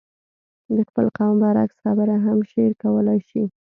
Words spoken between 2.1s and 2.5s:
هم